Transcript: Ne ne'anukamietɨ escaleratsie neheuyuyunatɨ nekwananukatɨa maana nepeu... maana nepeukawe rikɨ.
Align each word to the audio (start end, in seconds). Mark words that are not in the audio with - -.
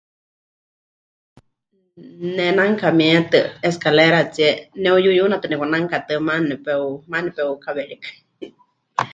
Ne 2.35 2.45
ne'anukamietɨ 2.55 3.39
escaleratsie 3.67 4.49
neheuyuyunatɨ 4.81 5.45
nekwananukatɨa 5.47 6.19
maana 6.27 6.45
nepeu... 6.49 6.83
maana 7.09 7.25
nepeukawe 7.27 7.81
rikɨ. 7.89 8.09